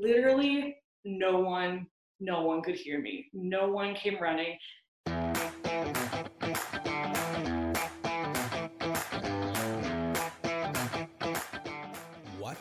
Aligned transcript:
literally 0.00 0.76
no 1.04 1.40
one, 1.40 1.86
no 2.20 2.42
one 2.42 2.62
could 2.62 2.76
hear 2.76 3.00
me. 3.00 3.26
No 3.32 3.68
one 3.68 3.94
came 3.94 4.18
running. 4.20 4.56
What 12.38 12.58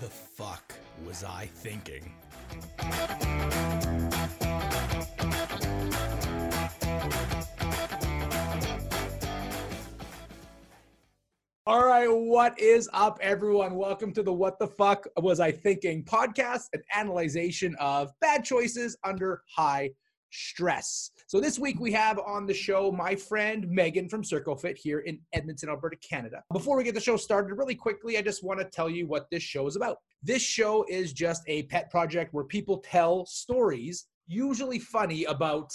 the 0.00 0.08
fuck 0.08 0.74
was 1.06 1.24
I 1.24 1.46
thinking? 1.46 2.12
All 11.68 11.84
right, 11.84 12.06
what 12.06 12.56
is 12.60 12.88
up, 12.92 13.18
everyone? 13.20 13.74
Welcome 13.74 14.12
to 14.12 14.22
the 14.22 14.32
What 14.32 14.56
the 14.60 14.68
Fuck 14.68 15.04
Was 15.20 15.40
I 15.40 15.50
Thinking 15.50 16.04
podcast, 16.04 16.66
an 16.74 16.82
analyzation 16.94 17.74
of 17.80 18.12
bad 18.20 18.44
choices 18.44 18.96
under 19.02 19.42
high 19.52 19.90
stress. 20.30 21.10
So, 21.26 21.40
this 21.40 21.58
week 21.58 21.80
we 21.80 21.90
have 21.90 22.20
on 22.20 22.46
the 22.46 22.54
show 22.54 22.92
my 22.92 23.16
friend 23.16 23.64
Meghan 23.64 24.08
from 24.08 24.22
CircoFit 24.22 24.76
here 24.76 25.00
in 25.00 25.18
Edmonton, 25.32 25.68
Alberta, 25.68 25.96
Canada. 26.08 26.44
Before 26.52 26.76
we 26.76 26.84
get 26.84 26.94
the 26.94 27.00
show 27.00 27.16
started, 27.16 27.52
really 27.54 27.74
quickly, 27.74 28.16
I 28.16 28.22
just 28.22 28.44
want 28.44 28.60
to 28.60 28.66
tell 28.66 28.88
you 28.88 29.08
what 29.08 29.26
this 29.32 29.42
show 29.42 29.66
is 29.66 29.74
about. 29.74 29.96
This 30.22 30.42
show 30.42 30.86
is 30.88 31.12
just 31.12 31.42
a 31.48 31.64
pet 31.64 31.90
project 31.90 32.32
where 32.32 32.44
people 32.44 32.78
tell 32.78 33.26
stories, 33.26 34.06
usually 34.28 34.78
funny, 34.78 35.24
about 35.24 35.72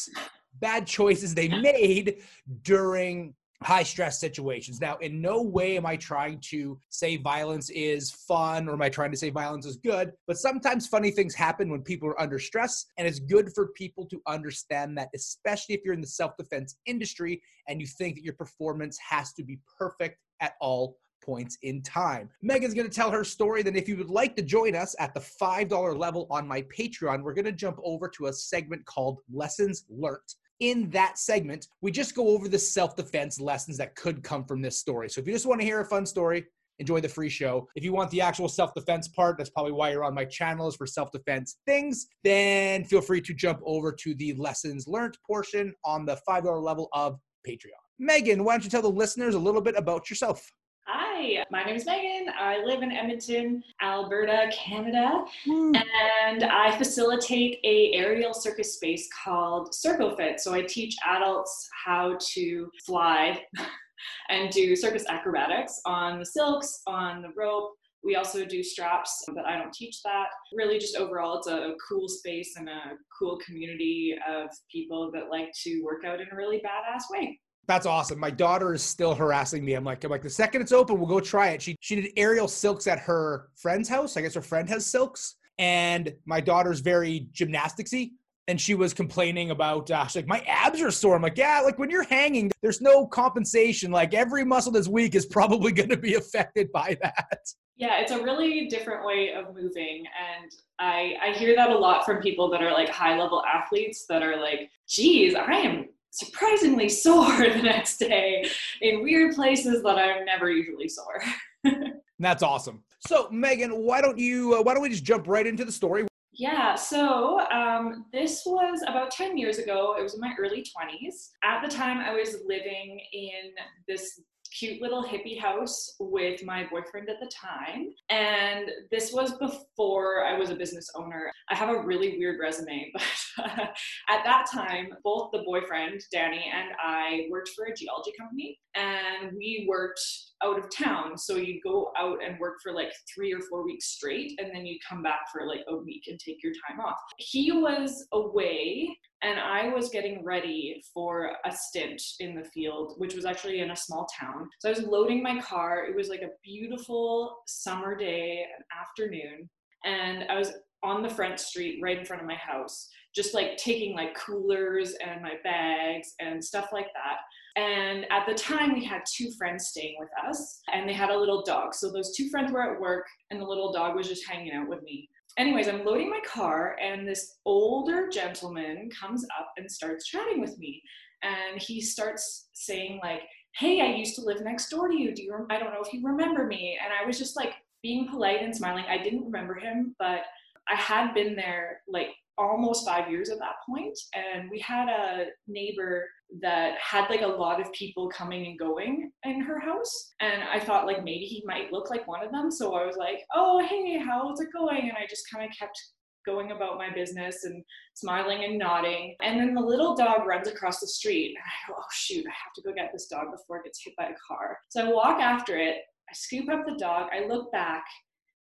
bad 0.62 0.88
choices 0.88 1.36
they 1.36 1.50
made 1.50 2.20
during 2.62 3.34
high 3.64 3.84
stress 3.84 4.20
situations. 4.20 4.82
Now, 4.82 4.98
in 4.98 5.22
no 5.22 5.42
way 5.42 5.78
am 5.78 5.86
I 5.86 5.96
trying 5.96 6.40
to 6.50 6.80
say 6.90 7.18
violence 7.18 7.70
is 7.70 8.12
fun 8.12 8.68
or 8.68 8.74
am 8.74 8.82
I 8.82 8.90
trying 8.90 9.12
to 9.12 9.18
say 9.18 9.30
violence 9.30 9.66
is 9.66 9.78
good, 9.78 10.12
but 10.28 10.38
sometimes 10.38 10.88
funny 10.88 11.12
things 11.12 11.36
happen 11.36 11.70
when 11.70 11.82
people 11.82 12.10
are 12.10 12.20
under 12.20 12.40
stress, 12.40 12.86
and 12.98 13.08
it's 13.08 13.20
good 13.20 13.52
for 13.54 13.68
people 13.70 14.06
to 14.08 14.22
understand 14.28 14.98
that, 14.98 15.10
especially 15.14 15.76
if 15.76 15.82
you're 15.86 15.94
in 15.94 16.02
the 16.02 16.08
self 16.08 16.36
defense 16.38 16.78
industry 16.86 17.42
and 17.68 17.80
you 17.80 17.88
think 17.88 18.16
that 18.16 18.24
your 18.24 18.34
performance 18.34 18.98
has 18.98 19.34
to 19.34 19.44
be 19.44 19.60
perfect 19.78 20.18
at 20.40 20.54
all 20.60 20.98
points 21.24 21.58
in 21.62 21.84
time. 21.84 22.28
Meghan's 22.44 22.74
going 22.74 22.90
to 22.90 22.96
tell 22.96 23.12
her 23.12 23.24
story. 23.24 23.62
Then, 23.62 23.76
if 23.76 23.88
you 23.88 23.96
would 23.98 24.10
like 24.10 24.36
to 24.38 24.42
join 24.42 24.76
us 24.76 24.96
at 25.00 25.14
the 25.14 25.20
$5 25.20 25.98
level 25.98 26.26
on 26.32 26.48
my 26.48 26.64
Patreon, 26.64 27.22
we're 27.22 27.36
going 27.36 27.46
to 27.46 27.52
jump 27.52 27.78
over 27.84 28.08
to 28.10 28.26
a 28.26 28.34
segment 28.34 28.84
called 28.86 29.20
Lessons 29.32 29.86
Learned 29.90 30.20
in 30.62 30.90
that 30.92 31.18
segment, 31.18 31.68
we 31.82 31.92
just 31.92 32.16
go 32.16 32.30
over 32.30 32.48
the 32.48 32.58
self 32.58 32.96
defense 32.96 33.42
lessons 33.42 33.78
that 33.78 33.96
could 33.96 34.24
come 34.24 34.46
from 34.46 34.62
this 34.62 34.78
story. 34.78 35.10
So 35.10 35.20
if 35.20 35.28
you 35.28 35.34
just 35.34 35.48
want 35.48 35.60
to 35.60 35.66
hear 35.66 35.82
a 35.82 35.86
fun 35.86 36.06
story, 36.06 36.46
enjoy 36.80 37.02
the 37.02 37.10
free 37.10 37.30
show. 37.30 37.68
If 37.76 37.84
you 37.84 37.92
want 37.92 38.12
the 38.12 38.22
actual 38.22 38.48
self 38.48 38.74
defense 38.74 39.08
part, 39.08 39.38
that's 39.38 39.50
probably 39.50 39.74
why 39.74 39.92
you're 39.92 40.04
on 40.04 40.14
my 40.14 40.26
channel 40.26 40.68
is 40.68 40.76
for 40.76 40.86
self 40.86 41.12
defense 41.12 41.58
things, 41.66 42.08
then 42.24 42.86
feel 42.86 43.02
free 43.02 43.22
to 43.22 43.34
jump 43.34 43.60
over 43.66 43.92
to 43.92 44.14
the 44.16 44.34
lessons 44.36 44.88
learned 44.88 45.18
portion 45.26 45.74
on 45.84 46.06
the 46.06 46.18
$5 46.30 46.62
level 46.62 46.90
of 46.94 47.20
Patreon. 47.48 47.82
Meghan, 48.00 48.42
why 48.42 48.54
don't 48.54 48.64
you 48.64 48.70
tell 48.70 48.82
the 48.82 48.90
listeners 48.90 49.36
a 49.36 49.40
little 49.40 49.62
bit 49.62 49.76
about 49.76 50.10
yourself? 50.10 50.52
Hi, 50.94 51.46
my 51.50 51.64
name 51.64 51.78
is 51.78 51.86
Meghan. 51.86 52.28
I 52.38 52.62
live 52.66 52.82
in 52.84 52.92
Edmonton, 52.92 53.64
Alberta, 53.82 54.52
Canada, 54.52 55.24
hmm. 55.46 55.74
and 55.74 56.44
I 56.44 56.78
facilitate 56.78 57.60
a 57.64 57.94
aerial 57.94 58.34
circus 58.34 58.76
space 58.76 59.08
called 59.24 59.72
CircoFit. 59.72 60.42
So 60.42 60.54
I 60.54 60.64
teach 60.64 60.98
adults 61.08 61.70
how 61.86 62.18
to 62.34 62.70
fly 62.86 63.42
and 64.30 64.50
do 64.50 64.76
circus 64.76 65.06
acrobatics 65.08 65.80
on 65.86 66.20
the 66.20 66.26
silks, 66.26 66.82
on 66.86 67.22
the 67.22 67.32
rope. 67.38 67.72
We 68.04 68.18
also 68.18 68.44
do 68.44 68.62
straps, 68.62 69.24
but 69.34 69.46
I 69.46 69.58
don't 69.58 69.72
teach 69.72 70.04
that. 70.04 70.26
Really, 70.54 70.78
just 70.78 70.98
overall, 70.98 71.38
it's 71.38 71.48
a 71.48 71.74
cool 71.88 72.10
space 72.10 72.58
and 72.58 72.68
a 72.68 72.98
cool 73.18 73.40
community 73.46 74.14
of 74.30 74.50
people 74.70 75.10
that 75.14 75.30
like 75.30 75.54
to 75.64 75.84
work 75.86 76.04
out 76.04 76.20
in 76.20 76.28
a 76.30 76.36
really 76.36 76.58
badass 76.58 77.04
way. 77.10 77.40
That's 77.68 77.86
awesome. 77.86 78.20
My 78.20 78.32
daughter 78.32 78.74
is 78.74 78.84
still 78.84 79.14
harassing 79.14 79.64
me. 79.64 79.74
I'm 79.74 79.84
like, 79.84 80.04
I'm 80.04 80.12
like, 80.12 80.24
the 80.24 80.30
second 80.30 80.62
it's 80.62 80.72
open, 80.72 80.98
we'll 81.00 81.08
go 81.08 81.20
try 81.20 81.50
it. 81.50 81.62
She 81.62 81.76
she 81.80 81.96
did 81.96 82.12
aerial 82.18 82.48
silks 82.48 82.88
at 82.88 83.00
her 83.00 83.50
friend's 83.56 83.88
house. 83.88 84.18
I 84.18 84.22
guess 84.22 84.34
her 84.34 84.42
friend 84.42 84.68
has 84.70 84.86
silks, 84.86 85.36
and 85.58 86.14
my 86.26 86.42
daughter's 86.42 86.80
very 86.80 87.28
gymnasticsy. 87.34 88.12
And 88.48 88.60
she 88.60 88.74
was 88.74 88.94
complaining 88.94 89.52
about, 89.52 89.90
uh, 89.92 90.08
she's 90.08 90.16
like, 90.18 90.28
my 90.28 90.40
abs 90.48 90.82
are 90.82 90.92
sore. 90.92 91.16
I'm 91.16 91.22
like, 91.22 91.38
yeah, 91.38 91.62
like 91.64 91.78
when 91.78 91.90
you're 91.90 92.04
hanging, 92.04 92.52
there's 92.62 92.82
no 92.82 93.06
compensation. 93.06 93.92
Like 93.92 94.14
every 94.14 94.44
muscle 94.44 94.72
that's 94.72 94.88
weak 94.88 95.14
is 95.16 95.26
probably 95.28 95.72
going 95.72 95.90
to 95.90 95.96
be 95.96 96.16
affected 96.16 96.72
by 96.72 96.98
that. 97.02 97.40
Yeah, 97.78 98.02
it's 98.02 98.12
a 98.12 98.22
really 98.22 98.68
different 98.68 99.06
way 99.06 99.34
of 99.34 99.56
moving. 99.56 100.06
And 100.06 100.52
I, 100.80 101.14
I 101.22 101.32
hear 101.38 101.56
that 101.56 101.70
a 101.70 101.78
lot 101.78 102.04
from 102.04 102.18
people 102.18 102.50
that 102.50 102.62
are 102.62 102.72
like 102.72 102.90
high 102.90 103.18
level 103.18 103.44
athletes 103.46 104.06
that 104.10 104.24
are 104.24 104.42
like, 104.42 104.70
geez, 104.88 105.36
I 105.36 105.54
am 105.54 105.86
surprisingly 106.12 106.90
sore 106.90 107.38
the 107.38 107.62
next 107.62 107.98
day 107.98 108.48
in 108.82 109.02
weird 109.02 109.36
places 109.36 109.82
that 109.84 109.98
I'm 109.98 110.26
never 110.26 110.52
usually 110.52 110.90
sore. 110.90 111.22
That's 112.20 112.44
awesome. 112.44 112.84
So, 113.08 113.28
Meghan, 113.30 113.76
why 113.78 114.00
don't 114.00 114.20
you? 114.20 114.56
Uh, 114.56 114.62
why 114.62 114.74
don't 114.76 114.84
we 114.84 114.90
just 114.90 115.04
jump 115.04 115.28
right 115.28 115.48
into 115.48 115.66
the 115.66 115.72
story? 115.72 116.06
Yeah, 116.34 116.76
so 116.76 117.42
um, 117.52 118.06
this 118.14 118.44
was 118.46 118.82
about 118.88 119.12
10 119.12 119.38
years 119.38 119.58
ago. 119.58 119.96
It 120.00 120.04
was 120.04 120.14
in 120.14 120.22
my 120.22 120.34
early 120.40 120.64
20s. 120.64 121.30
At 121.44 121.62
the 121.62 121.68
time, 121.68 121.98
I 121.98 122.14
was 122.14 122.38
living 122.48 123.00
in 123.12 123.52
this 123.88 124.22
cute 124.58 124.82
little 124.82 125.04
hippie 125.04 125.40
house 125.40 125.96
with 126.00 126.44
my 126.44 126.66
boyfriend 126.70 127.10
at 127.10 127.20
the 127.20 127.30
time. 127.34 127.90
And 128.10 128.70
this 128.92 129.12
was 129.14 129.34
before 129.38 130.26
I 130.26 130.38
was 130.38 130.50
a 130.50 130.56
business 130.56 130.90
owner. 130.96 131.32
I 131.50 131.56
have 131.56 131.70
a 131.70 131.82
really 131.82 132.18
weird 132.18 132.40
resume, 132.40 132.92
but 133.38 133.76
at 134.10 134.24
that 134.24 134.48
time, 134.52 134.90
both 135.04 135.32
the 135.32 135.44
boyfriend, 135.46 136.02
Danny, 136.12 136.52
and 136.54 136.70
I 136.84 137.28
worked 137.32 137.50
for 137.56 137.66
a 137.66 137.76
geology 137.76 138.12
company 138.18 138.60
and 138.76 139.32
we 139.36 139.66
worked 139.70 140.02
out 140.44 140.58
of 140.58 140.66
town. 140.76 141.18
So 141.18 141.36
you'd 141.36 141.62
go 141.64 141.92
out 141.98 142.20
and 142.26 142.40
work 142.40 142.58
for 142.64 142.74
like 142.74 142.92
three 143.14 143.34
or 143.34 143.40
four 143.50 143.66
weeks 143.66 143.88
straight, 143.88 144.40
and 144.40 144.50
then 144.54 144.66
you'd 144.66 144.82
come 144.88 145.02
back 145.04 145.22
for 145.32 145.46
like 145.46 145.62
a 145.68 145.76
week 145.76 146.04
and 146.08 146.20
take 146.20 146.44
your 146.44 146.54
time 146.68 146.80
off. 146.80 146.98
He 147.18 147.52
was 147.52 148.06
away, 148.14 148.98
and 149.24 149.40
I 149.40 149.70
was 149.70 149.90
getting 149.90 150.24
ready 150.24 150.82
for 150.94 151.32
a 151.46 151.52
stint 151.52 152.02
in 152.20 152.36
the 152.36 152.44
field, 152.44 152.96
which 152.98 153.16
was 153.16 153.26
actually 153.26 153.60
in 153.60 153.72
a 153.72 153.76
small 153.76 154.08
town. 154.20 154.50
So 154.60 154.70
I 154.70 154.74
was 154.74 154.84
loading 154.84 155.22
my 155.22 155.40
car. 155.40 155.86
It 155.86 155.96
was 155.96 156.10
like 156.10 156.22
a 156.22 156.32
beautiful 156.44 157.38
summer 157.48 157.96
day, 157.96 158.46
an 158.58 158.64
afternoon, 158.80 159.50
and 159.86 160.26
I 160.30 160.38
was 160.38 160.54
on 160.84 161.04
the 161.04 161.10
front 161.10 161.40
street 161.40 161.80
right 161.82 162.00
in 162.00 162.06
front 162.06 162.22
of 162.22 162.28
my 162.28 162.36
house 162.36 162.90
just 163.14 163.34
like 163.34 163.58
taking 163.58 163.94
like 163.94 164.16
coolers 164.16 164.96
and 165.06 165.22
my 165.22 165.34
bags 165.44 166.14
and 166.20 166.44
stuff 166.44 166.70
like 166.72 166.88
that 166.94 167.18
and 167.56 168.06
at 168.10 168.26
the 168.26 168.34
time, 168.34 168.74
we 168.74 168.86
had 168.86 169.02
two 169.06 169.30
friends 169.38 169.68
staying 169.68 169.96
with 170.00 170.10
us, 170.26 170.62
and 170.74 170.88
they 170.88 170.94
had 170.94 171.10
a 171.10 171.18
little 171.18 171.44
dog. 171.44 171.74
So 171.74 171.92
those 171.92 172.16
two 172.16 172.30
friends 172.30 172.52
were 172.52 172.62
at 172.62 172.80
work, 172.80 173.06
and 173.30 173.42
the 173.42 173.46
little 173.46 173.74
dog 173.74 173.96
was 173.96 174.08
just 174.08 174.28
hanging 174.28 174.54
out 174.54 174.70
with 174.70 174.82
me. 174.84 175.10
Anyways, 175.38 175.68
I'm 175.68 175.86
loading 175.86 176.10
my 176.10 176.20
car, 176.28 176.76
and 176.82 177.08
this 177.08 177.38
older 177.46 178.10
gentleman 178.10 178.90
comes 178.90 179.26
up 179.40 179.52
and 179.58 179.72
starts 179.72 180.08
chatting 180.08 180.42
with 180.42 180.58
me. 180.58 180.82
And 181.24 181.62
he 181.62 181.82
starts 181.82 182.50
saying, 182.54 183.00
like, 183.02 183.22
hey, 183.56 183.82
I 183.82 183.96
used 183.96 184.16
to 184.16 184.22
live 184.22 184.42
next 184.42 184.70
door 184.70 184.88
to 184.88 184.96
you. 184.96 185.14
Do 185.14 185.24
you? 185.24 185.48
I 185.50 185.60
don't 185.60 185.74
know 185.74 185.84
if 185.86 185.94
you 185.94 186.06
remember 186.06 186.48
me. 186.48 186.78
And 186.84 186.92
I 186.94 187.06
was 187.06 187.18
just 187.18 187.36
like 187.36 187.54
being 187.82 188.08
polite 188.08 188.42
and 188.42 188.56
smiling. 188.56 188.86
I 188.90 189.02
didn't 189.02 189.26
remember 189.26 189.56
him, 189.56 189.96
but 190.00 190.22
I 190.70 190.76
had 190.76 191.14
been 191.14 191.36
there 191.36 191.82
like 191.88 192.10
almost 192.38 192.86
five 192.86 193.10
years 193.10 193.30
at 193.30 193.40
that 193.40 193.56
point 193.68 193.98
and 194.14 194.50
we 194.50 194.60
had 194.60 194.88
a 194.88 195.26
neighbor 195.48 196.08
that 196.42 196.76
had 196.80 197.10
like 197.10 197.22
a 197.22 197.28
lot 197.28 197.60
of 197.60 197.72
people 197.74 198.10
coming 198.10 198.46
and 198.46 198.60
going 198.60 199.12
in 199.26 199.42
her 199.42 199.60
house 199.60 200.14
and 200.22 200.42
i 200.44 200.60
thought 200.60 200.88
like 200.88 201.04
maybe 201.04 201.26
he 201.26 201.44
might 201.46 201.72
look 201.72 201.90
like 201.90 202.08
one 202.08 202.24
of 202.24 202.32
them 202.32 202.50
so 202.50 202.74
i 202.74 202.86
was 202.86 202.96
like 202.96 203.20
oh 203.36 203.60
hey 203.68 203.98
how's 204.00 204.40
it 204.40 204.48
going? 204.54 204.90
And 204.90 204.98
i 204.98 205.06
just 205.10 205.24
kind 205.32 205.46
of 205.46 205.56
kept 205.58 205.78
going 206.26 206.52
about 206.52 206.78
my 206.78 206.90
business 206.94 207.44
and 207.44 207.64
smiling 207.96 208.44
and 208.44 208.58
nodding 208.58 209.16
and 209.22 209.40
then 209.40 209.54
the 209.54 209.62
little 209.62 209.96
dog 209.96 210.26
runs 210.28 210.48
across 210.48 210.80
the 210.80 210.88
street 210.88 211.36
and 211.36 211.38
i 211.38 211.72
go 211.72 211.78
oh 211.80 211.86
shoot 211.92 212.26
i 212.26 212.30
have 212.30 212.54
to 212.56 212.62
go 212.62 212.74
get 212.74 212.92
this 212.94 213.08
dog 213.08 213.26
before 213.32 213.58
it 213.58 213.66
gets 213.66 213.84
hit 213.84 213.94
by 213.98 214.06
a 214.06 214.16
car. 214.28 214.58
So 214.70 214.86
i 214.86 214.94
walk 214.94 215.20
after 215.20 215.58
it 215.58 215.78
i 216.10 216.14
scoop 216.14 216.50
up 216.50 216.66
the 216.66 216.78
dog 216.78 217.10
i 217.12 217.28
look 217.28 217.52
back 217.52 217.84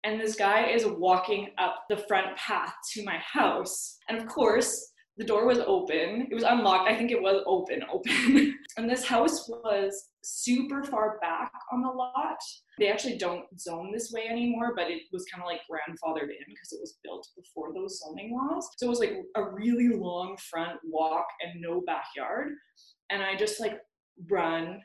and 0.04 0.20
this 0.20 0.36
guy 0.36 0.68
is 0.68 0.86
walking 0.86 1.50
up 1.58 1.84
the 1.90 1.98
front 1.98 2.36
path 2.36 2.74
to 2.94 3.04
my 3.04 3.18
house. 3.18 3.98
And 4.10 4.18
of 4.18 4.28
course, 4.28 4.92
the 5.18 5.26
door 5.26 5.46
was 5.46 5.60
open. 5.60 6.28
It 6.32 6.34
was 6.34 6.44
unlocked. 6.44 6.90
I 6.90 6.96
think 6.96 7.12
it 7.12 7.22
was 7.22 7.44
open, 7.46 7.82
open. 7.92 8.58
and 8.78 8.90
this 8.90 9.06
house 9.06 9.48
was 9.48 10.10
super 10.24 10.84
far 10.84 11.20
back 11.22 11.52
on 11.72 11.82
the 11.82 11.90
lot. 11.90 12.38
They 12.80 12.90
actually 12.90 13.18
don't 13.18 13.44
zone 13.60 13.92
this 13.94 14.12
way 14.12 14.28
anymore, 14.28 14.74
but 14.76 14.90
it 14.90 15.04
was 15.12 15.26
kind 15.26 15.44
of 15.44 15.48
like 15.48 15.62
grandfathered 15.70 16.30
in 16.30 16.46
because 16.48 16.72
it 16.72 16.80
was 16.80 16.98
built 17.04 17.28
before 17.36 17.74
those 17.74 18.00
zoning 18.00 18.36
laws. 18.36 18.70
So 18.78 18.88
it 18.88 18.90
was 18.90 19.00
like 19.00 19.18
a 19.36 19.52
really 19.52 19.90
long 19.90 20.38
front 20.50 20.80
walk 20.84 21.28
and 21.42 21.62
no 21.62 21.82
backyard. 21.86 22.54
And 23.12 23.22
I 23.22 23.36
just 23.36 23.60
like 23.60 23.80
run 24.30 24.80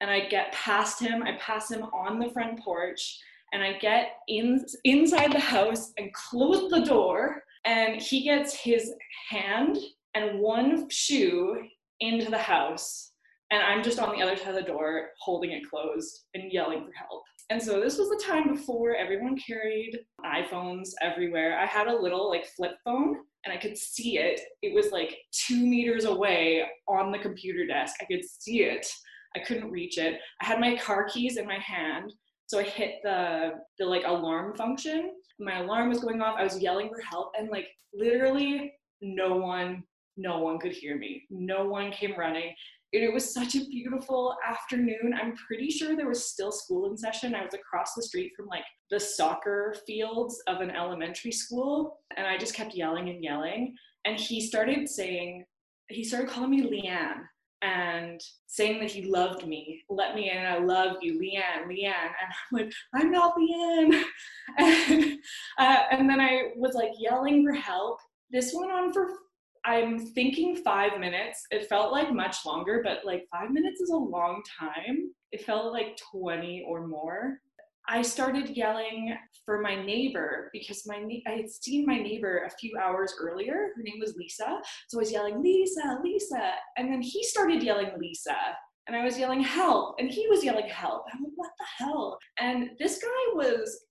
and 0.00 0.10
I 0.10 0.26
get 0.28 0.52
past 0.52 0.98
him. 0.98 1.22
I 1.22 1.36
pass 1.38 1.70
him 1.70 1.82
on 1.84 2.18
the 2.18 2.30
front 2.30 2.58
porch 2.58 3.18
and 3.52 3.62
I 3.62 3.74
get 3.74 4.16
in 4.28 4.64
inside 4.84 5.32
the 5.32 5.40
house 5.40 5.92
and 5.98 6.12
close 6.12 6.70
the 6.70 6.84
door 6.84 7.42
and 7.64 8.00
he 8.00 8.22
gets 8.22 8.54
his 8.54 8.92
hand 9.28 9.78
and 10.14 10.38
one 10.40 10.88
shoe 10.88 11.62
into 12.00 12.30
the 12.30 12.38
house 12.38 13.10
and 13.50 13.62
I'm 13.62 13.82
just 13.82 13.98
on 13.98 14.14
the 14.14 14.22
other 14.22 14.36
side 14.36 14.48
of 14.48 14.54
the 14.54 14.62
door 14.62 15.08
holding 15.18 15.50
it 15.50 15.68
closed 15.68 16.26
and 16.34 16.52
yelling 16.52 16.84
for 16.84 16.92
help. 16.92 17.24
And 17.50 17.60
so 17.60 17.80
this 17.80 17.98
was 17.98 18.08
the 18.08 18.22
time 18.24 18.54
before 18.54 18.94
everyone 18.94 19.36
carried 19.36 19.98
iPhones 20.24 20.90
everywhere. 21.02 21.58
I 21.58 21.66
had 21.66 21.88
a 21.88 22.00
little 22.00 22.30
like 22.30 22.46
flip 22.46 22.76
phone 22.84 23.16
and 23.44 23.52
I 23.52 23.56
could 23.56 23.76
see 23.76 24.18
it. 24.18 24.40
It 24.62 24.72
was 24.72 24.92
like 24.92 25.16
two 25.32 25.66
meters 25.66 26.04
away 26.04 26.62
on 26.86 27.10
the 27.10 27.18
computer 27.18 27.66
desk. 27.66 27.96
I 28.00 28.04
could 28.04 28.24
see 28.24 28.62
it. 28.62 28.86
I 29.34 29.40
couldn't 29.40 29.70
reach 29.70 29.98
it. 29.98 30.20
I 30.40 30.46
had 30.46 30.60
my 30.60 30.76
car 30.76 31.08
keys 31.08 31.36
in 31.36 31.46
my 31.46 31.58
hand. 31.58 32.12
So 32.50 32.58
I 32.58 32.64
hit 32.64 32.96
the 33.04 33.52
the 33.78 33.86
like 33.86 34.02
alarm 34.04 34.56
function. 34.56 35.12
My 35.38 35.60
alarm 35.60 35.88
was 35.88 36.00
going 36.00 36.20
off. 36.20 36.34
I 36.36 36.42
was 36.42 36.60
yelling 36.60 36.88
for 36.88 37.00
help 37.00 37.30
and 37.38 37.48
like 37.48 37.68
literally 37.94 38.72
no 39.00 39.36
one 39.36 39.84
no 40.16 40.40
one 40.40 40.58
could 40.58 40.72
hear 40.72 40.98
me. 40.98 41.22
No 41.30 41.66
one 41.66 41.92
came 41.92 42.18
running. 42.18 42.52
It 42.92 43.14
was 43.14 43.32
such 43.32 43.54
a 43.54 43.64
beautiful 43.66 44.34
afternoon. 44.44 45.14
I'm 45.14 45.36
pretty 45.36 45.70
sure 45.70 45.94
there 45.94 46.08
was 46.08 46.26
still 46.26 46.50
school 46.50 46.90
in 46.90 46.96
session. 46.96 47.36
I 47.36 47.44
was 47.44 47.54
across 47.54 47.94
the 47.94 48.02
street 48.02 48.32
from 48.36 48.46
like 48.48 48.64
the 48.90 48.98
soccer 48.98 49.76
fields 49.86 50.42
of 50.48 50.60
an 50.60 50.72
elementary 50.72 51.30
school, 51.30 52.00
and 52.16 52.26
I 52.26 52.36
just 52.36 52.54
kept 52.54 52.74
yelling 52.74 53.10
and 53.10 53.22
yelling. 53.22 53.76
And 54.04 54.18
he 54.18 54.40
started 54.40 54.88
saying, 54.88 55.44
he 55.88 56.02
started 56.02 56.28
calling 56.28 56.50
me 56.50 56.62
Leanne 56.62 57.22
and 57.62 58.20
saying 58.46 58.80
that 58.80 58.90
he 58.90 59.04
loved 59.04 59.46
me. 59.46 59.82
Let 59.88 60.14
me 60.14 60.30
in, 60.30 60.38
I 60.38 60.58
love 60.58 60.96
you, 61.02 61.20
Leanne, 61.20 61.66
Leanne. 61.68 61.92
And 61.92 62.30
I'm 62.30 62.52
like, 62.52 62.72
I'm 62.94 63.10
not 63.10 63.34
Leanne. 63.36 64.02
And, 64.58 65.18
uh, 65.58 65.82
and 65.92 66.10
then 66.10 66.20
I 66.20 66.50
was 66.56 66.74
like 66.74 66.90
yelling 66.98 67.46
for 67.46 67.52
help. 67.52 67.98
This 68.30 68.52
went 68.52 68.72
on 68.72 68.92
for 68.92 69.08
I'm 69.64 69.98
thinking 69.98 70.56
five 70.56 70.98
minutes. 70.98 71.46
It 71.50 71.68
felt 71.68 71.92
like 71.92 72.12
much 72.12 72.46
longer, 72.46 72.80
but 72.82 73.04
like 73.04 73.26
five 73.30 73.50
minutes 73.50 73.80
is 73.80 73.90
a 73.90 73.96
long 73.96 74.42
time. 74.58 75.12
It 75.32 75.44
felt 75.44 75.72
like 75.72 75.98
20 76.12 76.64
or 76.66 76.86
more. 76.86 77.38
I 77.88 78.02
started 78.02 78.56
yelling 78.56 79.14
for 79.44 79.60
my 79.60 79.74
neighbor 79.74 80.50
because 80.52 80.86
my 80.86 81.02
I 81.26 81.30
had 81.30 81.50
seen 81.50 81.86
my 81.86 81.98
neighbor 81.98 82.44
a 82.46 82.50
few 82.58 82.76
hours 82.78 83.14
earlier. 83.20 83.70
Her 83.74 83.82
name 83.82 83.98
was 84.00 84.14
Lisa. 84.16 84.60
So 84.88 84.98
I 84.98 85.00
was 85.00 85.12
yelling, 85.12 85.42
Lisa, 85.42 85.98
Lisa. 86.02 86.52
And 86.76 86.92
then 86.92 87.02
he 87.02 87.24
started 87.24 87.62
yelling, 87.62 87.90
Lisa. 87.98 88.36
And 88.86 88.96
I 88.96 89.04
was 89.04 89.18
yelling, 89.18 89.42
help. 89.42 89.96
And 89.98 90.10
he 90.10 90.26
was 90.28 90.44
yelling, 90.44 90.68
help. 90.68 91.04
I'm 91.12 91.22
like, 91.22 91.32
what 91.34 91.50
the 91.58 91.84
hell? 91.84 92.18
And 92.38 92.70
this 92.78 92.98
guy 92.98 93.34
was 93.34 93.86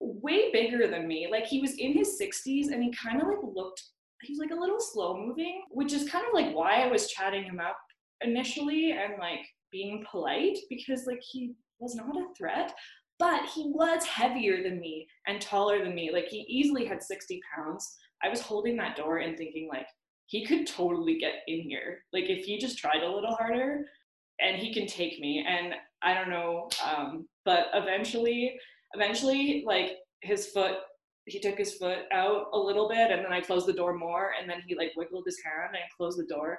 way 0.00 0.50
bigger 0.52 0.88
than 0.88 1.06
me. 1.06 1.28
Like 1.30 1.46
he 1.46 1.60
was 1.60 1.74
in 1.74 1.92
his 1.92 2.20
60s 2.20 2.72
and 2.72 2.82
he 2.82 2.92
kind 2.92 3.20
of 3.20 3.28
like 3.28 3.38
looked 3.42 3.82
he 4.22 4.32
was 4.32 4.38
like 4.38 4.50
a 4.50 4.60
little 4.60 4.80
slow 4.80 5.16
moving, 5.16 5.62
which 5.70 5.92
is 5.92 6.08
kind 6.08 6.26
of 6.26 6.34
like 6.34 6.54
why 6.54 6.82
I 6.82 6.88
was 6.88 7.10
chatting 7.10 7.44
him 7.44 7.58
up 7.58 7.78
initially 8.22 8.92
and 8.92 9.14
like 9.18 9.46
being 9.72 10.04
polite 10.10 10.58
because 10.68 11.06
like 11.06 11.22
he 11.22 11.54
was 11.78 11.94
not 11.94 12.16
a 12.16 12.26
threat, 12.36 12.74
but 13.20 13.44
he 13.54 13.66
was 13.66 14.04
heavier 14.06 14.62
than 14.62 14.80
me 14.80 15.06
and 15.26 15.40
taller 15.40 15.84
than 15.84 15.94
me. 15.94 16.10
Like 16.12 16.26
he 16.28 16.38
easily 16.48 16.86
had 16.86 17.02
60 17.02 17.40
pounds. 17.54 17.98
I 18.24 18.30
was 18.30 18.40
holding 18.40 18.76
that 18.78 18.96
door 18.96 19.18
and 19.18 19.36
thinking 19.36 19.68
like 19.68 19.86
he 20.26 20.44
could 20.44 20.66
totally 20.66 21.18
get 21.18 21.34
in 21.46 21.60
here. 21.60 22.04
Like 22.14 22.30
if 22.30 22.46
he 22.46 22.58
just 22.58 22.78
tried 22.78 23.02
a 23.02 23.12
little 23.12 23.34
harder 23.34 23.84
and 24.40 24.56
he 24.56 24.72
can 24.72 24.86
take 24.86 25.20
me. 25.20 25.44
And 25.46 25.74
I 26.02 26.14
don't 26.14 26.30
know, 26.30 26.70
um, 26.82 27.28
but 27.44 27.66
eventually, 27.74 28.58
eventually 28.94 29.62
like 29.66 29.98
his 30.22 30.46
foot 30.46 30.78
he 31.26 31.38
took 31.38 31.58
his 31.58 31.74
foot 31.74 31.98
out 32.12 32.46
a 32.54 32.58
little 32.58 32.88
bit 32.88 33.10
and 33.10 33.24
then 33.24 33.32
I 33.32 33.40
closed 33.40 33.66
the 33.66 33.72
door 33.72 33.94
more 33.94 34.32
and 34.40 34.50
then 34.50 34.62
he 34.66 34.74
like 34.74 34.92
wiggled 34.96 35.24
his 35.26 35.38
hand 35.44 35.74
and 35.74 35.96
closed 35.96 36.18
the 36.18 36.26
door 36.26 36.58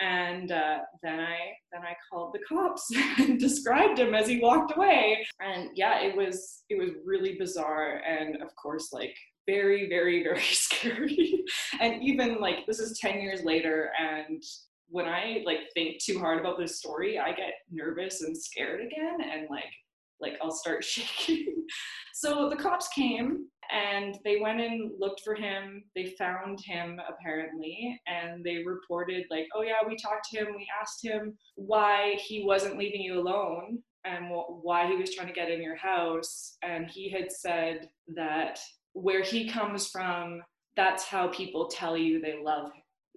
and 0.00 0.50
uh, 0.50 0.78
then 1.02 1.20
I 1.20 1.36
then 1.72 1.82
I 1.82 1.94
called 2.10 2.34
the 2.34 2.40
cops 2.48 2.90
and 3.18 3.38
described 3.38 3.98
him 3.98 4.14
as 4.14 4.26
he 4.26 4.40
walked 4.40 4.76
away. 4.76 5.24
And 5.40 5.70
yeah 5.74 6.00
it 6.00 6.16
was 6.16 6.62
it 6.68 6.78
was 6.78 6.90
really 7.04 7.36
bizarre 7.38 8.02
and 8.06 8.36
of 8.42 8.54
course 8.56 8.92
like 8.92 9.14
very 9.46 9.88
very 9.88 10.22
very 10.24 10.40
scary. 10.40 11.44
And 11.80 12.02
even 12.02 12.40
like 12.40 12.66
this 12.66 12.78
is 12.78 12.98
10 12.98 13.20
years 13.20 13.44
later 13.44 13.90
and 13.98 14.42
when 14.88 15.06
I 15.06 15.42
like 15.46 15.60
think 15.74 16.02
too 16.02 16.18
hard 16.18 16.38
about 16.38 16.58
this 16.58 16.78
story 16.78 17.18
I 17.18 17.32
get 17.32 17.54
nervous 17.70 18.22
and 18.22 18.36
scared 18.36 18.80
again 18.80 19.18
and 19.20 19.46
like 19.48 19.72
like 20.22 20.34
I'll 20.42 20.50
start 20.50 20.84
shaking. 20.84 21.66
so 22.14 22.48
the 22.48 22.56
cops 22.56 22.88
came 22.88 23.46
and 23.72 24.18
they 24.24 24.38
went 24.40 24.60
and 24.60 24.92
looked 24.98 25.22
for 25.24 25.34
him. 25.34 25.84
They 25.94 26.14
found 26.18 26.60
him 26.64 27.00
apparently 27.08 28.00
and 28.06 28.44
they 28.44 28.62
reported 28.64 29.24
like, 29.30 29.48
"Oh 29.54 29.62
yeah, 29.62 29.86
we 29.86 29.96
talked 29.96 30.28
to 30.30 30.38
him. 30.38 30.54
We 30.56 30.66
asked 30.80 31.04
him 31.04 31.36
why 31.56 32.16
he 32.18 32.44
wasn't 32.44 32.78
leaving 32.78 33.02
you 33.02 33.20
alone 33.20 33.78
and 34.04 34.26
why 34.30 34.86
he 34.86 34.96
was 34.96 35.14
trying 35.14 35.28
to 35.28 35.32
get 35.32 35.50
in 35.50 35.62
your 35.62 35.76
house 35.76 36.56
and 36.62 36.86
he 36.86 37.08
had 37.08 37.30
said 37.30 37.88
that 38.16 38.58
where 38.94 39.22
he 39.22 39.48
comes 39.48 39.88
from, 39.88 40.42
that's 40.76 41.04
how 41.04 41.28
people 41.28 41.68
tell 41.68 41.96
you 41.96 42.20
they 42.20 42.42
love 42.42 42.70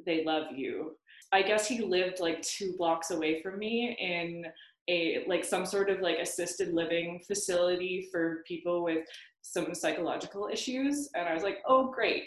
they 0.05 0.23
love 0.23 0.47
you. 0.55 0.97
I 1.31 1.41
guess 1.41 1.67
he 1.67 1.81
lived 1.81 2.19
like 2.19 2.41
2 2.41 2.75
blocks 2.77 3.11
away 3.11 3.41
from 3.41 3.59
me 3.59 3.95
in 3.99 4.45
a 4.87 5.23
like 5.27 5.43
some 5.43 5.65
sort 5.65 5.89
of 5.89 6.01
like 6.01 6.17
assisted 6.19 6.73
living 6.73 7.19
facility 7.27 8.07
for 8.11 8.43
people 8.47 8.83
with 8.83 9.05
some 9.41 9.73
psychological 9.73 10.49
issues 10.51 11.09
and 11.15 11.27
i 11.27 11.33
was 11.33 11.43
like 11.43 11.57
oh 11.67 11.91
great. 11.91 12.23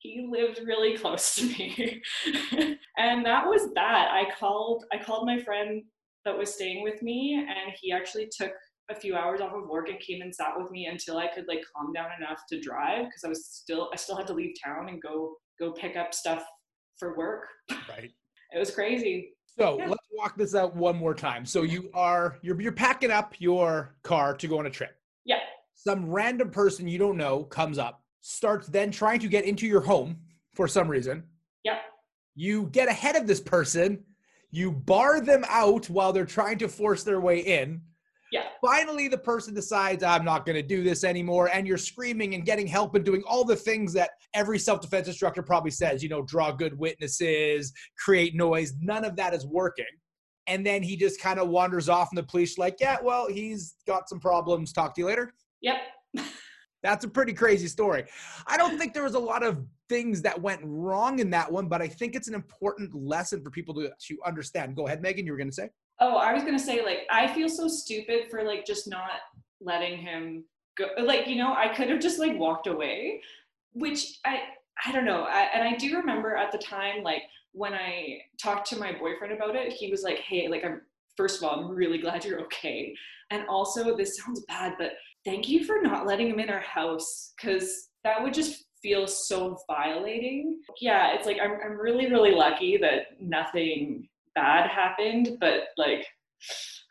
He 0.00 0.28
lived 0.30 0.60
really 0.64 0.96
close 0.96 1.34
to 1.34 1.44
me. 1.44 2.00
And 2.98 3.24
that 3.26 3.46
was 3.46 3.72
that. 3.74 4.08
I 4.12 4.30
called 4.38 4.84
i 4.92 4.98
called 4.98 5.26
my 5.26 5.38
friend 5.40 5.82
that 6.24 6.36
was 6.36 6.54
staying 6.54 6.82
with 6.82 7.02
me 7.02 7.34
and 7.34 7.74
he 7.80 7.92
actually 7.92 8.28
took 8.30 8.52
a 8.90 8.94
few 8.94 9.16
hours 9.16 9.40
off 9.40 9.52
of 9.52 9.68
work 9.68 9.88
and 9.88 10.00
came 10.00 10.22
and 10.22 10.34
sat 10.34 10.52
with 10.56 10.70
me 10.70 10.86
until 10.86 11.18
i 11.18 11.28
could 11.28 11.46
like 11.46 11.62
calm 11.74 11.92
down 11.92 12.10
enough 12.18 12.40
to 12.48 12.60
drive 12.60 13.04
because 13.04 13.24
i 13.24 13.28
was 13.28 13.46
still 13.46 13.90
i 13.92 13.96
still 13.96 14.16
had 14.16 14.26
to 14.26 14.32
leave 14.32 14.54
town 14.64 14.88
and 14.88 15.00
go 15.00 15.34
go 15.60 15.72
pick 15.72 15.96
up 15.96 16.14
stuff 16.14 16.44
for 16.98 17.16
work. 17.16 17.44
Right. 17.88 18.10
It 18.50 18.58
was 18.58 18.70
crazy 18.70 19.34
so 19.58 19.78
yeah. 19.78 19.88
let's 19.88 20.06
walk 20.12 20.36
this 20.36 20.54
out 20.54 20.74
one 20.76 20.96
more 20.96 21.14
time. 21.14 21.44
So 21.44 21.62
you 21.62 21.90
are 21.94 22.38
you're 22.42 22.60
you're 22.60 22.72
packing 22.72 23.10
up 23.10 23.34
your 23.38 23.94
car 24.02 24.34
to 24.36 24.46
go 24.46 24.58
on 24.58 24.66
a 24.66 24.70
trip. 24.70 24.96
Yeah. 25.24 25.38
Some 25.74 26.10
random 26.10 26.50
person 26.50 26.88
you 26.88 26.98
don't 26.98 27.16
know 27.16 27.44
comes 27.44 27.78
up, 27.78 28.02
starts 28.20 28.68
then 28.68 28.90
trying 28.90 29.20
to 29.20 29.28
get 29.28 29.44
into 29.44 29.66
your 29.66 29.80
home 29.80 30.18
for 30.54 30.68
some 30.68 30.88
reason. 30.88 31.24
Yeah. 31.64 31.78
You 32.34 32.66
get 32.66 32.88
ahead 32.88 33.16
of 33.16 33.26
this 33.26 33.40
person, 33.40 34.04
you 34.50 34.70
bar 34.70 35.20
them 35.20 35.44
out 35.48 35.90
while 35.90 36.12
they're 36.12 36.24
trying 36.24 36.58
to 36.58 36.68
force 36.68 37.02
their 37.02 37.20
way 37.20 37.40
in. 37.40 37.82
Finally, 38.60 39.08
the 39.08 39.18
person 39.18 39.54
decides, 39.54 40.02
I'm 40.02 40.24
not 40.24 40.44
going 40.44 40.56
to 40.56 40.62
do 40.62 40.82
this 40.82 41.04
anymore. 41.04 41.50
And 41.52 41.66
you're 41.66 41.78
screaming 41.78 42.34
and 42.34 42.44
getting 42.44 42.66
help 42.66 42.94
and 42.94 43.04
doing 43.04 43.22
all 43.26 43.44
the 43.44 43.56
things 43.56 43.92
that 43.94 44.10
every 44.34 44.58
self 44.58 44.80
defense 44.80 45.06
instructor 45.06 45.42
probably 45.42 45.70
says, 45.70 46.02
you 46.02 46.08
know, 46.08 46.22
draw 46.22 46.52
good 46.52 46.78
witnesses, 46.78 47.72
create 47.98 48.34
noise. 48.34 48.74
None 48.80 49.04
of 49.04 49.16
that 49.16 49.34
is 49.34 49.46
working. 49.46 49.86
And 50.46 50.64
then 50.64 50.82
he 50.82 50.96
just 50.96 51.20
kind 51.20 51.38
of 51.38 51.48
wanders 51.48 51.90
off, 51.90 52.08
and 52.10 52.16
the 52.18 52.22
police 52.22 52.56
like, 52.56 52.76
yeah, 52.80 52.96
well, 53.02 53.28
he's 53.28 53.74
got 53.86 54.08
some 54.08 54.18
problems. 54.18 54.72
Talk 54.72 54.94
to 54.94 55.02
you 55.02 55.06
later. 55.06 55.32
Yep. 55.60 55.76
That's 56.82 57.04
a 57.04 57.08
pretty 57.08 57.32
crazy 57.32 57.66
story. 57.66 58.04
I 58.46 58.56
don't 58.56 58.78
think 58.78 58.94
there 58.94 59.02
was 59.02 59.14
a 59.14 59.18
lot 59.18 59.42
of 59.42 59.64
things 59.88 60.22
that 60.22 60.40
went 60.40 60.60
wrong 60.62 61.18
in 61.18 61.28
that 61.30 61.50
one, 61.50 61.68
but 61.68 61.82
I 61.82 61.88
think 61.88 62.14
it's 62.14 62.28
an 62.28 62.34
important 62.34 62.94
lesson 62.94 63.42
for 63.42 63.50
people 63.50 63.74
to, 63.74 63.90
to 64.06 64.18
understand. 64.24 64.76
Go 64.76 64.86
ahead, 64.86 65.02
Meghan. 65.02 65.24
You 65.24 65.32
were 65.32 65.38
going 65.38 65.50
to 65.50 65.54
say? 65.54 65.70
Oh, 66.00 66.16
I 66.16 66.32
was 66.32 66.44
gonna 66.44 66.58
say 66.58 66.84
like 66.84 67.00
I 67.10 67.32
feel 67.34 67.48
so 67.48 67.68
stupid 67.68 68.30
for 68.30 68.44
like 68.44 68.64
just 68.64 68.88
not 68.88 69.20
letting 69.60 69.98
him 69.98 70.44
go. 70.76 70.86
Like 71.02 71.26
you 71.26 71.36
know, 71.36 71.54
I 71.54 71.68
could 71.68 71.90
have 71.90 72.00
just 72.00 72.18
like 72.18 72.38
walked 72.38 72.66
away, 72.66 73.20
which 73.72 74.18
I 74.24 74.40
I 74.84 74.92
don't 74.92 75.04
know. 75.04 75.24
I, 75.24 75.48
and 75.54 75.66
I 75.66 75.76
do 75.76 75.96
remember 75.96 76.36
at 76.36 76.52
the 76.52 76.58
time 76.58 77.02
like 77.02 77.22
when 77.52 77.74
I 77.74 78.20
talked 78.40 78.68
to 78.68 78.78
my 78.78 78.92
boyfriend 78.92 79.32
about 79.32 79.56
it, 79.56 79.72
he 79.72 79.90
was 79.90 80.02
like, 80.02 80.18
"Hey, 80.18 80.48
like 80.48 80.64
I'm 80.64 80.82
first 81.16 81.42
of 81.42 81.48
all, 81.48 81.58
I'm 81.58 81.70
really 81.70 81.98
glad 81.98 82.24
you're 82.24 82.40
okay, 82.42 82.94
and 83.30 83.44
also 83.48 83.96
this 83.96 84.16
sounds 84.18 84.44
bad, 84.46 84.74
but 84.78 84.92
thank 85.24 85.48
you 85.48 85.64
for 85.64 85.82
not 85.82 86.06
letting 86.06 86.28
him 86.28 86.38
in 86.38 86.50
our 86.50 86.60
house 86.60 87.32
because 87.36 87.88
that 88.04 88.22
would 88.22 88.32
just 88.34 88.64
feel 88.82 89.06
so 89.06 89.58
violating. 89.66 90.60
Yeah, 90.80 91.14
it's 91.14 91.26
like 91.26 91.38
I'm 91.42 91.58
I'm 91.64 91.78
really 91.78 92.10
really 92.10 92.32
lucky 92.32 92.76
that 92.78 93.20
nothing 93.20 94.08
bad 94.34 94.68
happened, 94.70 95.36
but 95.40 95.68
like, 95.76 96.06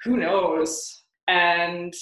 who 0.04 0.18
knows? 0.18 1.04
And 1.28 1.94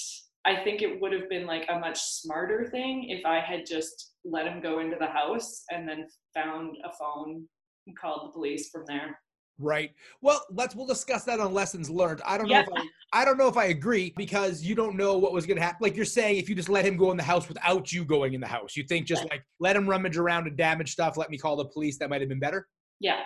I 0.44 0.56
think 0.62 0.82
it 0.82 1.00
would 1.00 1.12
have 1.12 1.28
been 1.28 1.46
like 1.46 1.66
a 1.68 1.78
much 1.78 2.00
smarter 2.00 2.68
thing 2.70 3.08
if 3.10 3.24
I 3.26 3.40
had 3.40 3.66
just 3.66 4.12
let 4.24 4.46
him 4.46 4.60
go 4.60 4.78
into 4.78 4.96
the 4.98 5.06
house 5.06 5.64
and 5.70 5.88
then 5.88 6.06
found 6.34 6.76
a 6.84 6.92
phone 6.96 7.46
and 7.86 7.98
called 7.98 8.28
the 8.28 8.32
police 8.32 8.70
from 8.70 8.84
there. 8.86 9.18
Right. 9.58 9.92
Well, 10.20 10.44
let's 10.50 10.76
we'll 10.76 10.86
discuss 10.86 11.24
that 11.24 11.40
on 11.40 11.54
lessons 11.54 11.88
learned. 11.88 12.20
I 12.26 12.36
don't 12.36 12.48
know 12.48 12.60
if 12.60 12.68
I, 12.76 13.22
I 13.22 13.24
don't 13.24 13.38
know 13.38 13.48
if 13.48 13.56
I 13.56 13.66
agree 13.66 14.12
because 14.16 14.62
you 14.62 14.74
don't 14.74 14.96
know 14.96 15.16
what 15.16 15.32
was 15.32 15.46
going 15.46 15.56
to 15.56 15.62
happen. 15.62 15.78
Like 15.80 15.96
you're 15.96 16.04
saying, 16.04 16.36
if 16.36 16.48
you 16.48 16.54
just 16.54 16.68
let 16.68 16.84
him 16.84 16.96
go 16.98 17.10
in 17.10 17.16
the 17.16 17.22
house 17.22 17.48
without 17.48 17.90
you 17.90 18.04
going 18.04 18.34
in 18.34 18.40
the 18.40 18.46
house, 18.46 18.76
you 18.76 18.82
think 18.82 19.06
just 19.06 19.24
like 19.30 19.42
let 19.58 19.74
him 19.74 19.88
rummage 19.88 20.18
around 20.18 20.46
and 20.46 20.56
damage 20.58 20.92
stuff. 20.92 21.16
Let 21.16 21.30
me 21.30 21.38
call 21.38 21.56
the 21.56 21.64
police. 21.64 21.96
That 21.98 22.10
might 22.10 22.20
have 22.20 22.28
been 22.28 22.38
better. 22.38 22.68
Yeah. 23.00 23.20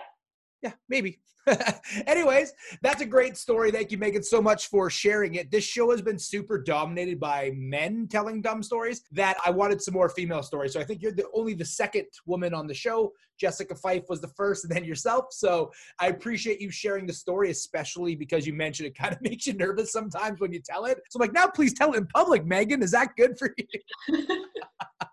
Yeah, 0.63 0.73
maybe. 0.89 1.21
Anyways, 2.07 2.53
that's 2.83 3.01
a 3.01 3.07
great 3.07 3.37
story. 3.37 3.71
Thank 3.71 3.91
you, 3.91 3.99
Meghan, 3.99 4.25
so 4.25 4.43
much 4.43 4.67
for 4.69 4.91
sharing 4.91 5.35
it. 5.37 5.51
This 5.51 5.65
show 5.65 5.91
has 5.91 6.03
been 6.03 6.19
super 6.19 6.59
dominated 6.59 7.19
by 7.19 7.53
men 7.57 8.07
telling 8.09 8.43
dumb 8.43 8.63
stories 8.63 9.03
that 9.13 9.37
I 9.45 9.51
wanted 9.51 9.81
some 9.81 9.95
more 9.95 10.09
female 10.09 10.43
stories. 10.43 10.75
So 10.75 10.81
I 10.81 10.85
think 10.85 11.03
you're 11.03 11.13
the 11.13 11.27
only 11.35 11.55
the 11.55 11.65
second 11.65 12.07
woman 12.27 12.53
on 12.55 12.67
the 12.67 12.75
show. 12.75 13.13
Jessica 13.39 13.75
Fife 13.75 14.05
was 14.11 14.21
the 14.21 14.29
first 14.29 14.65
and 14.65 14.75
then 14.75 14.85
yourself. 14.85 15.27
So 15.31 15.73
I 15.99 16.09
appreciate 16.09 16.61
you 16.61 16.71
sharing 16.71 17.07
the 17.07 17.13
story, 17.15 17.51
especially 17.51 18.15
because 18.15 18.47
you 18.47 18.53
mentioned 18.53 18.89
it 18.89 18.95
kind 18.95 19.15
of 19.15 19.21
makes 19.23 19.47
you 19.47 19.55
nervous 19.55 19.93
sometimes 19.93 20.41
when 20.41 20.53
you 20.53 20.61
tell 20.61 20.85
it. 20.85 21.01
So 21.09 21.19
I'm 21.19 21.21
like, 21.21 21.33
now 21.33 21.47
please 21.47 21.73
tell 21.73 21.95
it 21.95 21.97
in 21.97 22.07
public, 22.07 22.45
Meghan. 22.45 22.83
Is 22.83 22.91
that 22.91 23.17
good 23.17 23.39
for 23.39 23.55
you? 23.57 24.27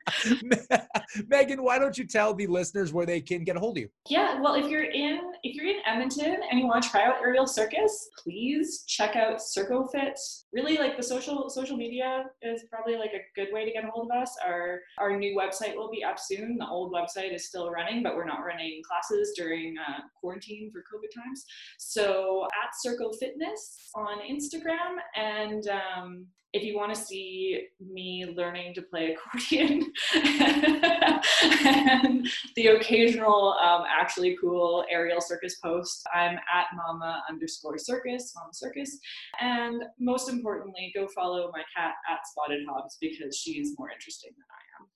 Meghan, 1.31 1.59
why 1.59 1.79
don't 1.79 1.97
you 1.97 2.05
tell 2.05 2.33
the 2.33 2.47
listeners 2.47 2.93
where 2.93 3.05
they 3.05 3.21
can 3.21 3.43
get 3.43 3.55
a 3.55 3.59
hold 3.59 3.77
of 3.77 3.81
you? 3.81 3.89
Yeah, 4.09 4.39
well, 4.39 4.55
if 4.55 4.69
you're 4.69 4.83
in 4.83 5.19
if 5.43 5.55
you're 5.55 5.67
in 5.67 5.81
Edmonton 5.85 6.37
and 6.49 6.59
you 6.59 6.67
want 6.67 6.83
to 6.83 6.89
try 6.89 7.03
out 7.03 7.15
aerial 7.21 7.47
circus, 7.47 8.09
please 8.23 8.83
check 8.87 9.15
out 9.15 9.39
CircoFit. 9.39 10.17
Really, 10.53 10.77
like 10.77 10.97
the 10.97 11.03
social 11.03 11.49
social 11.49 11.77
media 11.77 12.25
is 12.41 12.63
probably 12.71 12.95
like 12.95 13.11
a 13.13 13.21
good 13.35 13.53
way 13.53 13.65
to 13.65 13.71
get 13.71 13.83
a 13.83 13.87
hold 13.87 14.09
of 14.11 14.17
us. 14.21 14.35
Our 14.45 14.79
our 14.99 15.17
new 15.17 15.37
website 15.37 15.75
will 15.75 15.91
be 15.91 16.03
up 16.03 16.19
soon. 16.19 16.57
The 16.57 16.67
old 16.67 16.93
website 16.93 17.33
is 17.33 17.47
still 17.47 17.69
running, 17.69 18.03
but 18.03 18.15
we're 18.15 18.25
not 18.25 18.45
running 18.45 18.81
classes 18.87 19.33
during 19.35 19.75
uh, 19.77 20.01
quarantine 20.19 20.71
for 20.71 20.79
COVID 20.79 21.13
times. 21.13 21.45
So 21.77 22.47
at 22.63 22.69
Circle 22.81 23.13
Fitness 23.19 23.89
on 23.95 24.19
Instagram 24.19 24.97
and 25.15 25.67
um, 25.67 26.27
if 26.53 26.63
you 26.63 26.75
want 26.75 26.93
to 26.93 26.99
see 26.99 27.67
me 27.79 28.33
learning 28.35 28.73
to 28.73 28.81
play 28.81 29.13
accordion 29.13 29.81
and 30.13 31.23
the 32.55 32.67
occasional 32.67 33.55
um, 33.61 33.83
actually 33.89 34.37
cool 34.41 34.85
aerial 34.89 35.21
circus 35.21 35.57
post, 35.59 36.05
I'm 36.13 36.35
at 36.35 36.67
mama 36.75 37.23
underscore 37.29 37.77
circus, 37.77 38.33
mama 38.35 38.53
circus. 38.53 38.99
And 39.39 39.83
most 39.99 40.29
importantly, 40.29 40.91
go 40.95 41.07
follow 41.07 41.49
my 41.51 41.63
cat 41.75 41.93
at 42.11 42.27
Spotted 42.27 42.65
Hobbs 42.69 42.97
because 42.99 43.37
she's 43.37 43.75
more 43.77 43.91
interesting 43.91 44.31
than 44.35 44.45
I 44.51 44.81
am 44.81 44.87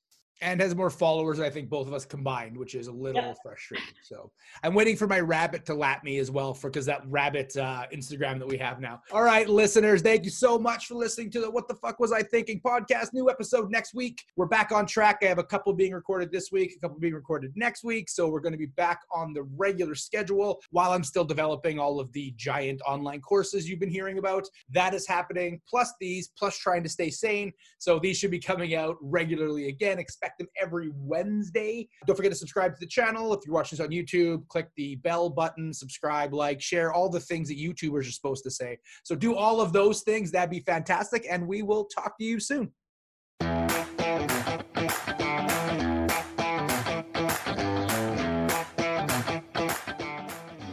and 0.42 0.60
has 0.60 0.76
more 0.76 0.90
followers 0.90 1.40
I 1.40 1.50
think 1.50 1.70
both 1.70 1.88
of 1.88 1.94
us 1.94 2.06
combined, 2.06 2.58
which 2.58 2.76
is 2.76 2.88
a 2.88 2.92
little 2.92 3.22
yep. 3.22 3.38
frustrating. 3.44 3.88
So 4.02 4.32
I'm 4.64 4.74
waiting 4.74 4.98
for 4.98 5.08
my 5.08 5.20
rabbit 5.20 5.66
to 5.68 5.74
lap 5.74 6.04
me 6.04 6.18
as 6.18 6.32
well 6.32 6.54
for 6.54 6.70
because 6.70 6.86
that 6.88 7.04
rabbit 7.08 7.56
uh, 7.56 7.86
Instagram 7.94 8.40
that 8.40 8.48
we 8.48 8.58
have 8.58 8.80
now. 8.80 9.02
All 9.12 9.24
right, 9.24 9.48
listeners, 9.48 10.02
thank 10.02 10.24
you 10.24 10.32
so 10.32 10.58
much 10.58 10.88
for 10.88 10.96
listening 10.96 11.30
to 11.32 11.42
the 11.42 11.50
What 11.50 11.68
the 11.68 11.76
Fuck 11.76 12.00
Was 12.00 12.12
I 12.12 12.24
Thinking 12.24 12.60
podcast. 12.60 13.14
New 13.14 13.30
episode 13.30 13.72
next 13.72 13.94
week. 13.94 14.24
We're 14.36 14.48
back 14.48 14.72
on 14.72 14.86
track. 14.86 15.20
I 15.22 15.26
have 15.26 15.38
a 15.38 15.44
couple 15.44 15.74
being 15.74 15.94
recorded 15.94 16.32
this 16.32 16.52
week, 16.52 16.74
a 16.78 16.80
couple 16.80 17.00
being 17.00 17.14
recorded 17.14 17.52
next 17.56 17.84
week. 17.84 18.10
So 18.10 18.28
we're 18.28 18.40
going 18.40 18.54
to 18.54 18.58
be 18.58 18.66
back 18.66 19.02
on 19.14 19.34
the 19.34 19.44
regular 19.44 19.96
schedule 19.96 20.62
while 20.72 20.92
I'm 20.92 21.04
still 21.04 21.26
developing 21.26 21.80
all 21.80 22.00
of 22.00 22.12
the 22.14 22.34
giant 22.36 22.82
online 22.88 23.22
courses 23.22 23.70
you've 23.70 23.80
been 23.80 23.90
hearing 23.90 24.18
about. 24.18 24.48
That 24.72 24.94
is 24.94 25.08
happening, 25.08 25.62
plus 25.70 25.94
these, 26.00 26.30
plus 26.38 26.58
trying 26.58 26.84
to 26.84 26.90
stay 26.90 27.10
sane. 27.10 27.54
So 27.78 28.00
these 28.00 28.18
should 28.18 28.32
be 28.32 28.40
coming 28.40 28.76
out 28.76 28.98
regularly 29.02 29.68
again. 29.68 30.00
Expect 30.32 30.40
them 30.40 30.48
every 30.62 30.92
Wednesday. 30.96 31.88
Don't 32.08 32.16
forget 32.16 32.32
to 32.32 32.38
subscribe 32.38 32.74
to 32.74 32.80
the 32.80 32.88
channel. 32.88 33.34
If 33.34 33.42
you're 33.46 33.54
watching 33.54 33.78
this 33.78 33.86
on 33.86 33.92
YouTube, 33.92 34.48
click 34.48 34.70
the 34.78 34.96
bell 34.98 35.30
button, 35.30 35.74
subscribe, 35.74 36.34
like, 36.34 36.62
share, 36.62 36.94
all 36.94 37.10
the 37.10 37.20
things 37.20 37.50
that 37.50 37.58
YouTubers 37.58 38.08
are 38.08 38.12
supposed 38.12 38.44
to 38.46 38.52
say. 38.52 38.78
So 39.04 39.16
do 39.16 39.36
all 39.36 39.60
of 39.60 39.74
those 39.74 40.02
things. 40.04 40.32
That'd 40.32 40.50
be 40.50 40.62
fantastic. 40.62 41.26
And 41.30 41.48
we 41.48 41.64
will 41.64 41.86
talk 41.86 42.18
to 42.18 42.24
you 42.24 42.40
soon. 42.40 42.72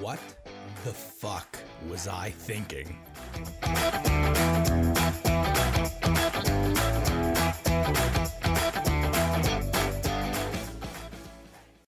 What 0.00 0.20
the 0.84 0.92
fuck 0.92 1.58
was 1.88 2.06
I 2.06 2.30
thinking? 2.30 2.98